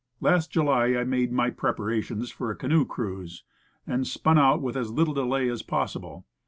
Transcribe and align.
Last 0.19 0.49
July 0.51 0.95
I 0.95 1.03
made 1.03 1.31
my 1.31 1.51
preparations 1.51 2.31
for 2.31 2.49
a 2.49 2.55
canoe 2.55 2.85
cruise, 2.85 3.43
and 3.85 4.07
spun 4.07 4.39
out 4.39 4.59
with 4.59 4.75
as 4.75 4.89
little 4.91 5.13
delay 5.13 5.47
as 5.47 5.61
possible. 5.61 6.25